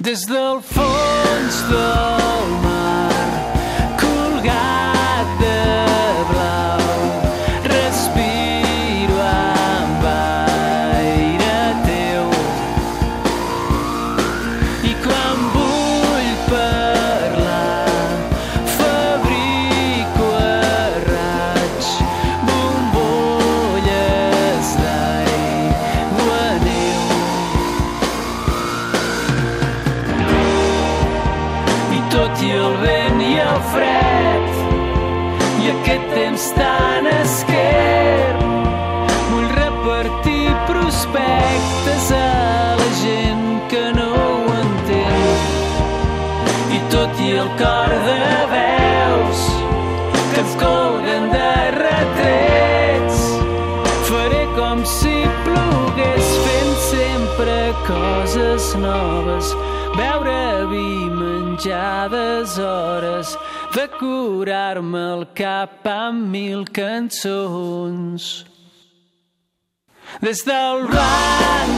Des 0.00 0.24
del 0.24 0.62
fons 0.64 1.56
tot 32.10 32.42
i 32.42 32.50
el 32.58 32.72
vent 32.82 33.20
i 33.22 33.34
el 33.38 33.58
fred 33.70 34.58
i 35.62 35.70
aquest 35.74 36.06
temps 36.14 36.46
tan 36.56 37.06
esquer. 37.10 38.34
Vull 39.30 39.48
repartir 39.58 40.48
prospectes 40.70 42.10
a 42.16 42.30
la 42.80 42.88
gent 43.02 43.46
que 43.72 43.84
no 43.98 44.08
ho 44.16 44.56
entén. 44.62 45.46
I 46.78 46.82
tot 46.94 47.22
i 47.26 47.30
el 47.44 47.52
cor 47.60 47.94
de 48.08 48.18
veus 48.56 49.46
que 50.32 50.42
ens 50.44 50.58
colguen 50.64 51.30
de 51.36 51.54
retrets 51.78 53.22
faré 54.10 54.44
com 54.58 54.84
si 54.98 55.09
coses 57.86 58.74
noves 58.76 59.54
beure 59.96 60.66
vi 60.70 61.08
menjades 61.10 62.58
hores 62.58 63.36
de 63.74 63.86
curar-me 63.98 65.02
el 65.14 65.26
cap 65.34 65.86
amb 65.86 66.30
mil 66.34 66.64
cançons. 66.80 68.30
Des 70.20 70.44
del 70.44 70.86
blanc 70.90 71.69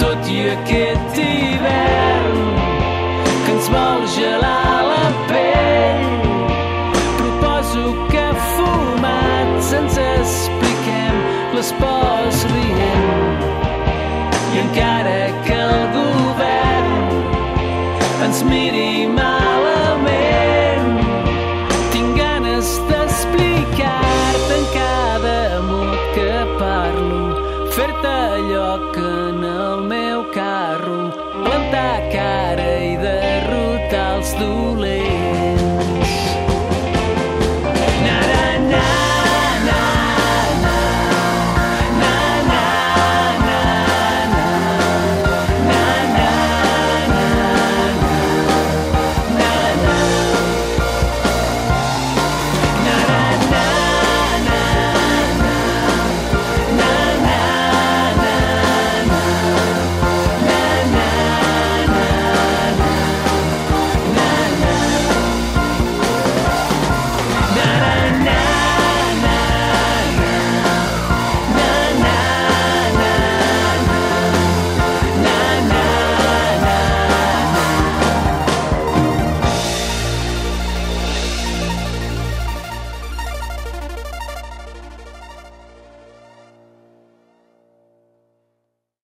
tot 0.00 0.28
i 0.32 0.38
aquest 0.54 1.18
hivern 1.20 2.38
que 3.44 3.52
ens 3.52 3.68
vol 3.74 4.06
gelar 4.14 4.78
la 4.88 5.06
pell. 5.28 6.06
Proposo 7.18 7.84
que 8.12 8.26
fumats 8.54 9.72
ens 9.80 9.98
expliquem 10.06 11.20
les 11.56 11.72
pors 11.82 12.44
rient. 12.54 13.48
I 14.54 14.62
encara 14.64 15.18
que 15.46 15.58
el 15.66 15.82
govern 15.96 16.94
ens 18.28 18.44
miri 18.48 18.92
malament 19.06 19.29
en 29.40 29.44
el 29.44 29.80
meu 29.88 30.24
carro. 30.34 31.10
Plantar 31.44 32.10
cara 32.12 32.68
i 32.84 32.96
derrotar 33.00 34.08
els 34.18 34.34
dolents 34.40 35.09